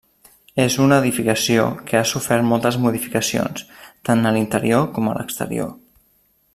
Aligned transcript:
És 0.61 0.77
una 0.85 0.95
edificació 1.01 1.65
que 1.91 1.99
ha 1.99 2.07
sofert 2.13 2.47
moltes 2.53 2.79
modificacions, 2.87 3.67
tant 4.09 4.31
a 4.31 4.35
l'interior 4.39 4.89
com 4.97 5.11
a 5.13 5.19
l'exterior. 5.19 5.71